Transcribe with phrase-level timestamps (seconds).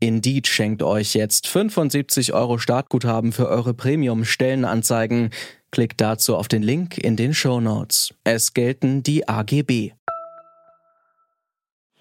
[0.00, 5.30] Indeed schenkt euch jetzt 75 Euro Startguthaben für eure Premium-Stellenanzeigen.
[5.70, 8.14] Klickt dazu auf den Link in den Show Notes.
[8.24, 9.92] Es gelten die AGB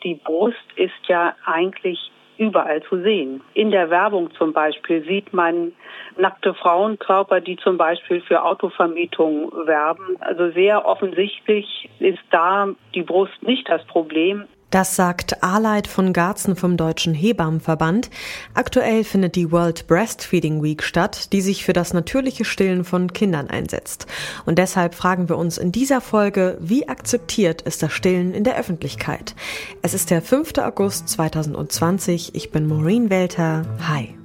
[0.04, 3.42] die Brust ist ja eigentlich überall zu sehen.
[3.54, 5.74] In der Werbung zum Beispiel sieht man
[6.18, 10.16] nackte Frauenkörper, die zum Beispiel für Autovermietung werben.
[10.22, 14.46] Also sehr offensichtlich ist da die Brust nicht das Problem.
[14.72, 18.10] Das sagt Arleit von Garzen vom Deutschen Hebammenverband.
[18.54, 23.50] Aktuell findet die World Breastfeeding Week statt, die sich für das natürliche Stillen von Kindern
[23.50, 24.06] einsetzt.
[24.46, 28.58] Und deshalb fragen wir uns in dieser Folge, wie akzeptiert ist das Stillen in der
[28.58, 29.34] Öffentlichkeit?
[29.82, 30.60] Es ist der 5.
[30.60, 32.36] August 2020.
[32.36, 33.64] Ich bin Maureen Welter.
[33.88, 34.19] Hi.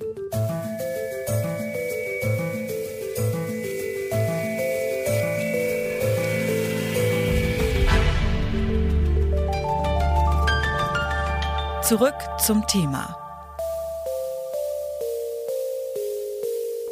[11.86, 13.14] Zurück zum Thema.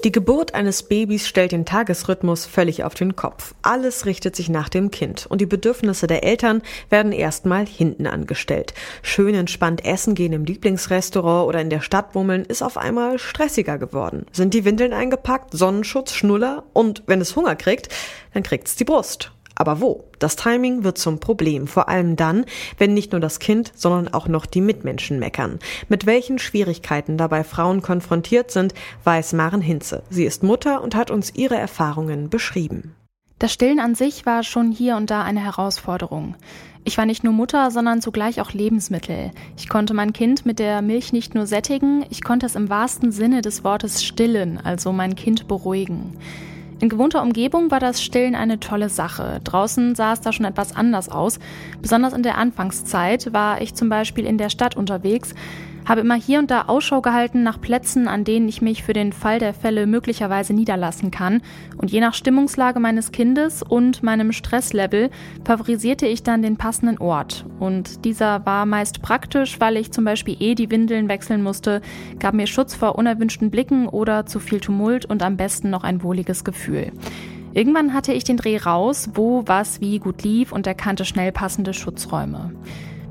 [0.05, 3.55] Die Geburt eines Babys stellt den Tagesrhythmus völlig auf den Kopf.
[3.63, 8.75] Alles richtet sich nach dem Kind und die Bedürfnisse der Eltern werden erstmal hinten angestellt.
[9.01, 13.79] Schön entspannt essen gehen im Lieblingsrestaurant oder in der Stadt bummeln ist auf einmal stressiger
[13.79, 14.27] geworden.
[14.31, 17.89] Sind die Windeln eingepackt, Sonnenschutz, Schnuller und wenn es Hunger kriegt,
[18.35, 19.33] dann kriegt's die Brust.
[19.55, 20.05] Aber wo?
[20.19, 22.45] Das Timing wird zum Problem, vor allem dann,
[22.79, 25.59] wenn nicht nur das Kind, sondern auch noch die Mitmenschen meckern.
[25.89, 30.03] Mit welchen Schwierigkeiten dabei Frauen konfrontiert sind, weiß Maren Hinze.
[30.11, 32.95] Sie ist Mutter und hat uns ihre Erfahrungen beschrieben.
[33.39, 36.37] Das Stillen an sich war schon hier und da eine Herausforderung.
[36.85, 39.31] Ich war nicht nur Mutter, sondern zugleich auch Lebensmittel.
[39.57, 43.13] Ich konnte mein Kind mit der Milch nicht nur sättigen, ich konnte es im wahrsten
[43.13, 46.17] Sinne des Wortes stillen, also mein Kind beruhigen.
[46.83, 49.41] In gewohnter Umgebung war das Stillen eine tolle Sache.
[49.45, 51.39] Draußen sah es da schon etwas anders aus.
[51.81, 55.33] Besonders in der Anfangszeit war ich zum Beispiel in der Stadt unterwegs
[55.85, 59.13] habe immer hier und da Ausschau gehalten nach Plätzen, an denen ich mich für den
[59.13, 61.43] Fall der Fälle möglicherweise niederlassen kann.
[61.77, 65.11] Und je nach Stimmungslage meines Kindes und meinem Stresslevel
[65.45, 67.45] favorisierte ich dann den passenden Ort.
[67.59, 71.81] Und dieser war meist praktisch, weil ich zum Beispiel eh die Windeln wechseln musste,
[72.19, 76.03] gab mir Schutz vor unerwünschten Blicken oder zu viel Tumult und am besten noch ein
[76.03, 76.72] wohliges Gefühl.
[77.55, 81.75] Irgendwann hatte ich den Dreh raus, wo was wie gut lief und erkannte schnell passende
[81.75, 82.53] Schutzräume.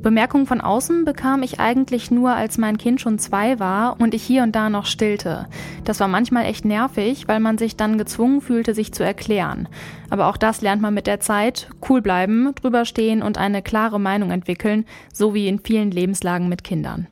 [0.02, 4.24] Bemerkungen von außen bekam ich eigentlich nur, als mein Kind schon zwei war und ich
[4.24, 5.48] hier und da noch stillte.
[5.84, 9.68] Das war manchmal echt nervig, weil man sich dann gezwungen fühlte, sich zu erklären.
[10.10, 11.70] Aber auch das lernt man mit der Zeit.
[11.88, 16.64] Cool bleiben, drüber stehen und eine klare Meinung entwickeln, so wie in vielen Lebenslagen mit
[16.64, 17.08] Kindern.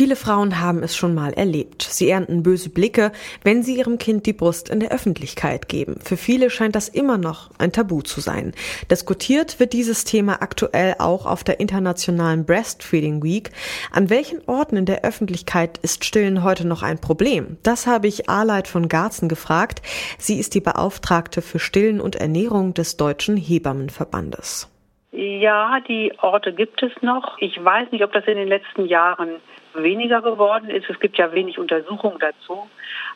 [0.00, 1.82] Viele Frauen haben es schon mal erlebt.
[1.82, 3.12] Sie ernten böse Blicke,
[3.44, 6.00] wenn sie ihrem Kind die Brust in der Öffentlichkeit geben.
[6.02, 8.54] Für viele scheint das immer noch ein Tabu zu sein.
[8.90, 13.50] Diskutiert wird dieses Thema aktuell auch auf der internationalen Breastfeeding Week.
[13.92, 17.58] An welchen Orten in der Öffentlichkeit ist Stillen heute noch ein Problem?
[17.62, 19.82] Das habe ich Arleit von Garzen gefragt.
[20.16, 24.74] Sie ist die Beauftragte für Stillen und Ernährung des Deutschen Hebammenverbandes.
[25.12, 27.36] Ja, die Orte gibt es noch.
[27.40, 29.42] Ich weiß nicht, ob das in den letzten Jahren
[29.74, 30.88] weniger geworden ist.
[30.88, 32.68] Es gibt ja wenig Untersuchungen dazu.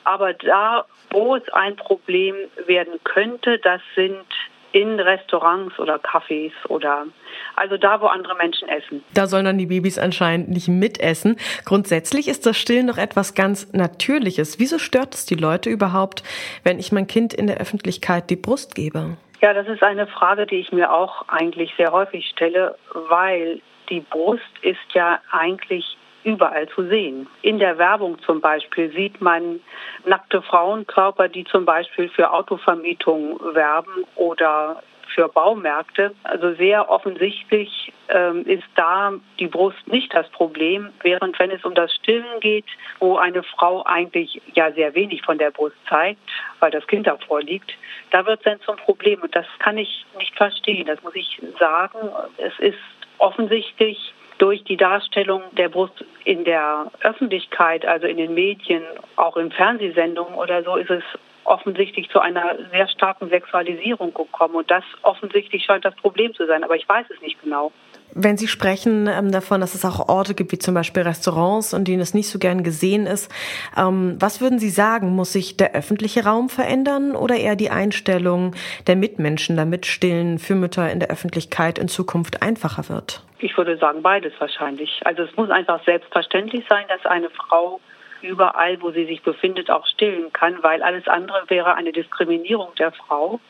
[0.05, 4.25] Aber da, wo es ein Problem werden könnte, das sind
[4.73, 7.07] in Restaurants oder Cafés oder
[7.55, 9.05] also da, wo andere Menschen essen.
[9.15, 11.37] Da sollen dann die Babys anscheinend nicht mitessen.
[11.65, 14.59] Grundsätzlich ist das Stillen noch etwas ganz Natürliches.
[14.59, 16.25] Wieso stört es die Leute überhaupt,
[16.65, 19.17] wenn ich mein Kind in der Öffentlichkeit die Brust gebe?
[19.41, 22.77] Ja, das ist eine Frage, die ich mir auch eigentlich sehr häufig stelle,
[23.09, 23.61] weil
[23.91, 27.29] die Brust ist ja eigentlich überall zu sehen.
[27.43, 29.61] In der Werbung zum Beispiel sieht man
[30.05, 34.83] nackte Frauenkörper, die zum Beispiel für Autovermietung werben oder
[35.15, 36.15] für Baumärkte.
[36.25, 41.75] Also sehr offensichtlich ähm, ist da die Brust nicht das Problem, während wenn es um
[41.75, 42.67] das Stillen geht,
[42.99, 46.21] wo eine Frau eigentlich ja sehr wenig von der Brust zeigt,
[46.61, 47.73] weil das Kind davor liegt,
[48.11, 49.21] da wird es dann zum Problem.
[49.23, 50.87] Und das kann ich nicht verstehen.
[50.87, 51.99] Das muss ich sagen.
[52.39, 52.79] Es ist
[53.19, 58.83] offensichtlich durch die Darstellung der Brust in der Öffentlichkeit, also in den Medien,
[59.17, 61.05] auch in Fernsehsendungen oder so, ist es
[61.45, 64.55] offensichtlich zu einer sehr starken Sexualisierung gekommen.
[64.55, 67.73] Und das offensichtlich scheint das Problem zu sein, aber ich weiß es nicht genau.
[68.15, 71.85] Wenn Sie sprechen ähm, davon, dass es auch Orte gibt, wie zum Beispiel Restaurants, in
[71.85, 73.31] denen es nicht so gern gesehen ist,
[73.77, 75.15] ähm, was würden Sie sagen?
[75.15, 78.55] Muss sich der öffentliche Raum verändern oder eher die Einstellung
[78.87, 83.23] der Mitmenschen, damit Stillen für Mütter in der Öffentlichkeit in Zukunft einfacher wird?
[83.39, 85.03] Ich würde sagen beides wahrscheinlich.
[85.05, 87.81] Also es muss einfach selbstverständlich sein, dass eine Frau
[88.23, 92.93] überall, wo sie sich befindet, auch stillen kann, weil alles andere wäre eine Diskriminierung der
[92.93, 93.41] Frau.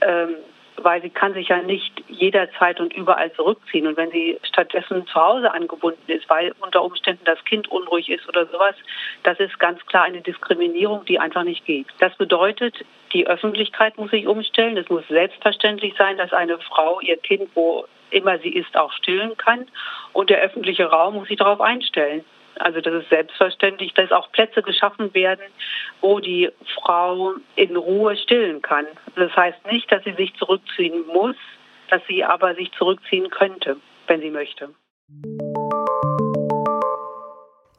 [0.00, 0.36] Ähm,
[0.82, 3.86] weil sie kann sich ja nicht jederzeit und überall zurückziehen.
[3.86, 8.28] Und wenn sie stattdessen zu Hause angebunden ist, weil unter Umständen das Kind unruhig ist
[8.28, 8.74] oder sowas,
[9.22, 11.86] das ist ganz klar eine Diskriminierung, die einfach nicht geht.
[11.98, 14.76] Das bedeutet, die Öffentlichkeit muss sich umstellen.
[14.76, 19.36] Es muss selbstverständlich sein, dass eine Frau ihr Kind, wo immer sie ist, auch stillen
[19.36, 19.66] kann.
[20.12, 22.24] Und der öffentliche Raum muss sich darauf einstellen.
[22.60, 25.44] Also das ist selbstverständlich, dass auch Plätze geschaffen werden,
[26.00, 28.86] wo die Frau in Ruhe stillen kann.
[29.16, 31.36] Das heißt nicht, dass sie sich zurückziehen muss,
[31.90, 33.76] dass sie aber sich zurückziehen könnte,
[34.06, 34.70] wenn sie möchte.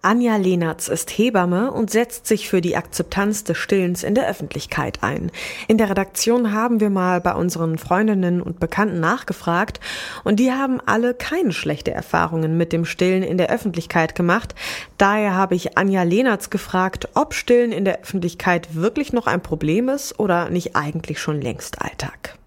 [0.01, 5.03] Anja Lehnertz ist Hebamme und setzt sich für die Akzeptanz des Stillens in der Öffentlichkeit
[5.03, 5.29] ein.
[5.67, 9.81] In der Redaktion haben wir mal bei unseren Freundinnen und Bekannten nachgefragt
[10.23, 14.55] und die haben alle keine schlechte Erfahrungen mit dem Stillen in der Öffentlichkeit gemacht.
[14.97, 19.89] Daher habe ich Anja Lehnertz gefragt, ob Stillen in der Öffentlichkeit wirklich noch ein Problem
[19.89, 22.38] ist oder nicht eigentlich schon längst Alltag.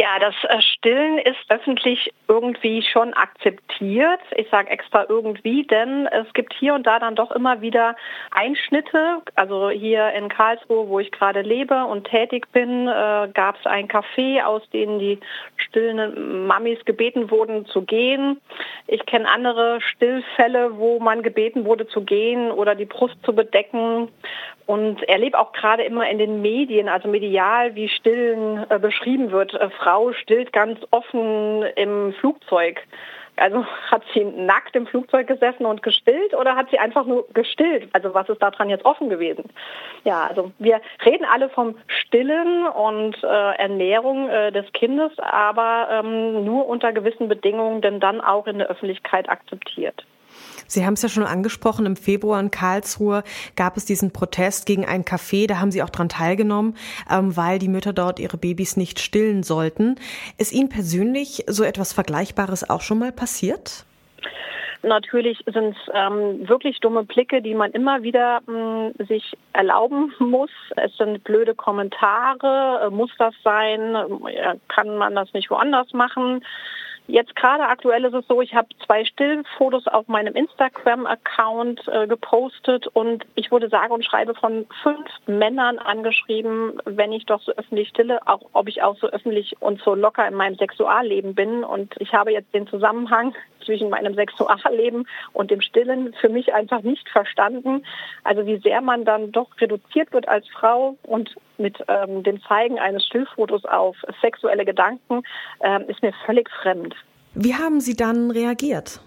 [0.00, 4.20] Ja, das äh, Stillen ist öffentlich irgendwie schon akzeptiert.
[4.36, 7.96] Ich sage extra irgendwie, denn es gibt hier und da dann doch immer wieder
[8.30, 9.22] Einschnitte.
[9.34, 13.88] Also hier in Karlsruhe, wo ich gerade lebe und tätig bin, äh, gab es ein
[13.88, 15.18] Café, aus dem die
[15.56, 18.40] stillenden Mamis gebeten wurden zu gehen.
[18.86, 24.08] Ich kenne andere Stillfälle, wo man gebeten wurde zu gehen oder die Brust zu bedecken
[24.68, 29.54] und erlebe auch gerade immer in den Medien, also medial, wie Stillen äh, beschrieben wird.
[29.54, 32.82] Äh, Frau stillt ganz offen im Flugzeug.
[33.36, 37.88] Also hat sie nackt im Flugzeug gesessen und gestillt oder hat sie einfach nur gestillt?
[37.94, 39.44] Also was ist daran jetzt offen gewesen?
[40.04, 43.26] Ja, also wir reden alle vom Stillen und äh,
[43.56, 48.68] Ernährung äh, des Kindes, aber ähm, nur unter gewissen Bedingungen, denn dann auch in der
[48.68, 50.04] Öffentlichkeit akzeptiert.
[50.66, 53.24] Sie haben es ja schon angesprochen, im Februar in Karlsruhe
[53.56, 56.76] gab es diesen Protest gegen ein Café, da haben Sie auch dran teilgenommen,
[57.10, 59.96] ähm, weil die Mütter dort ihre Babys nicht stillen sollten.
[60.36, 63.86] Ist Ihnen persönlich so etwas Vergleichbares auch schon mal passiert?
[64.82, 70.12] Natürlich sind es ähm, wirklich dumme Blicke, die man immer wieder mh, hm, sich erlauben
[70.20, 70.50] muss.
[70.76, 72.86] Es sind blöde Kommentare.
[72.86, 73.96] Äh, muss das sein?
[74.68, 76.44] Kann man das nicht woanders machen?
[77.10, 82.86] Jetzt gerade aktuell ist es so, ich habe zwei Stillfotos auf meinem Instagram-Account äh, gepostet
[82.88, 87.88] und ich wurde sage und schreibe von fünf Männern angeschrieben, wenn ich doch so öffentlich
[87.88, 91.64] stille, auch ob ich auch so öffentlich und so locker in meinem Sexualleben bin.
[91.64, 93.34] Und ich habe jetzt den Zusammenhang
[93.64, 97.86] zwischen meinem Sexualleben und dem Stillen für mich einfach nicht verstanden.
[98.22, 102.78] Also wie sehr man dann doch reduziert wird als Frau und mit ähm, dem Zeigen
[102.78, 105.22] eines Stillfotos auf sexuelle Gedanken
[105.60, 106.94] ähm, ist mir völlig fremd.
[107.40, 109.00] Wie haben Sie dann reagiert?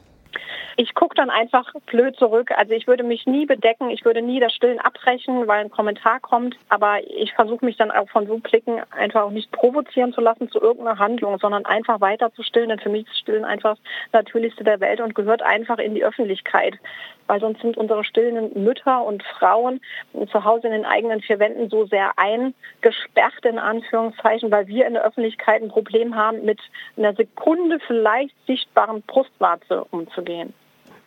[0.82, 2.50] Ich gucke dann einfach blöd zurück.
[2.58, 6.20] Also ich würde mich nie bedecken, ich würde nie das Stillen abbrechen, weil ein Kommentar
[6.20, 6.56] kommt.
[6.70, 10.50] Aber ich versuche mich dann auch von so Blicken einfach auch nicht provozieren zu lassen
[10.50, 12.70] zu irgendeiner Handlung, sondern einfach weiter zu stillen.
[12.70, 13.76] Denn für mich ist Stillen einfach
[14.12, 16.80] das Natürlichste der Welt und gehört einfach in die Öffentlichkeit.
[17.28, 19.82] Weil sonst sind unsere stillenden Mütter und Frauen
[20.32, 24.94] zu Hause in den eigenen vier Wänden so sehr eingesperrt, in Anführungszeichen, weil wir in
[24.94, 26.60] der Öffentlichkeit ein Problem haben, mit
[26.98, 30.56] einer Sekunde vielleicht sichtbaren Brustwarze umzugehen.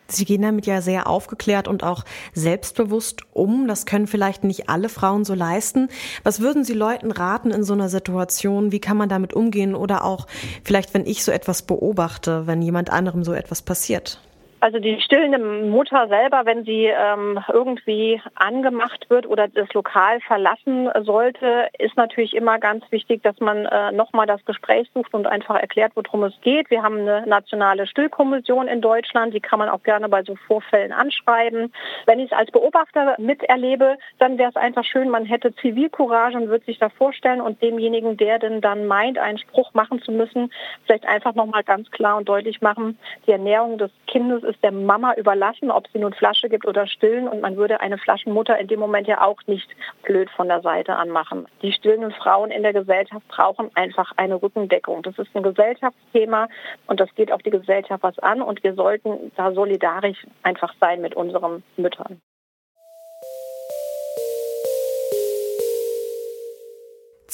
[0.07, 3.67] Sie gehen damit ja sehr aufgeklärt und auch selbstbewusst um.
[3.67, 5.89] Das können vielleicht nicht alle Frauen so leisten.
[6.23, 8.71] Was würden Sie Leuten raten in so einer Situation?
[8.71, 9.75] Wie kann man damit umgehen?
[9.75, 10.27] Oder auch
[10.63, 14.19] vielleicht, wenn ich so etwas beobachte, wenn jemand anderem so etwas passiert?
[14.65, 20.89] Also die stillende Mutter selber, wenn sie ähm, irgendwie angemacht wird oder das Lokal verlassen
[21.03, 25.53] sollte, ist natürlich immer ganz wichtig, dass man äh, nochmal das Gespräch sucht und einfach
[25.53, 26.71] erklärt, worum es geht.
[26.71, 30.93] Wir haben eine nationale Stillkommission in Deutschland, die kann man auch gerne bei so Vorfällen
[30.93, 31.71] anschreiben.
[32.07, 36.49] Wenn ich es als Beobachter miterlebe, dann wäre es einfach schön, man hätte Zivilcourage und
[36.49, 40.51] würde sich da vorstellen und demjenigen, der denn dann meint, einen Spruch machen zu müssen,
[40.87, 44.71] vielleicht einfach nochmal ganz klar und deutlich machen, die Ernährung des Kindes ist es der
[44.71, 47.27] Mama überlassen, ob sie nun Flasche gibt oder stillen.
[47.27, 49.69] Und man würde eine Flaschenmutter in dem Moment ja auch nicht
[50.03, 51.47] blöd von der Seite anmachen.
[51.61, 55.03] Die stillenden Frauen in der Gesellschaft brauchen einfach eine Rückendeckung.
[55.03, 56.47] Das ist ein Gesellschaftsthema
[56.87, 58.41] und das geht auch die Gesellschaft was an.
[58.41, 62.21] Und wir sollten da solidarisch einfach sein mit unseren Müttern.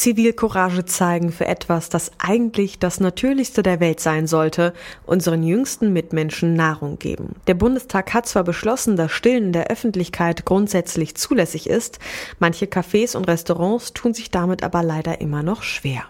[0.01, 4.73] Zivilcourage zeigen für etwas, das eigentlich das Natürlichste der Welt sein sollte,
[5.05, 7.35] unseren jüngsten Mitmenschen Nahrung geben.
[7.45, 11.99] Der Bundestag hat zwar beschlossen, dass Stillen der Öffentlichkeit grundsätzlich zulässig ist,
[12.39, 16.05] manche Cafés und Restaurants tun sich damit aber leider immer noch schwer.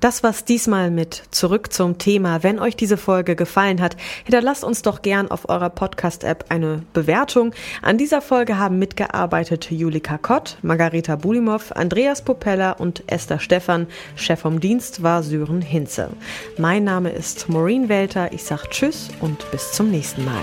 [0.00, 2.44] Das war's diesmal mit Zurück zum Thema.
[2.44, 7.52] Wenn euch diese Folge gefallen hat, hinterlasst uns doch gern auf eurer Podcast-App eine Bewertung.
[7.82, 13.88] An dieser Folge haben mitgearbeitet Julika Kott, Margareta Bulimov, Andreas Popella und Esther Stephan.
[14.14, 16.10] Chef vom Dienst war Sören Hinze.
[16.58, 18.32] Mein Name ist Maureen Welter.
[18.32, 20.42] Ich sag Tschüss und bis zum nächsten Mal.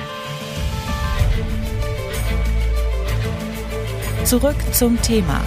[4.25, 5.39] Zurück zum Thema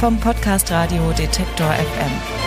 [0.00, 2.45] vom Podcast Radio Detektor FM.